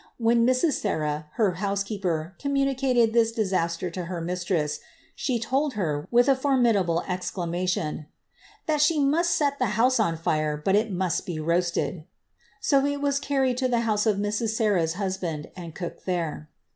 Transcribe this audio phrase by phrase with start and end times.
[0.17, 0.71] When Mrs.
[0.71, 4.79] Sarah, her housekeeper, communicated this disaster to oer mistress,
[5.13, 8.05] she told her, with a formidable exclamation, ^
[8.65, 11.95] that she must set the house on fire, but it must be roasted ;^'
[12.59, 14.49] so it was carried to the house of Mrs.
[14.55, 16.49] Sarah ^s husband, and cooked there.'